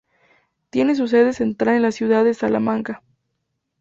[0.71, 3.03] Tiene su sede central en la ciudad de Salamanca.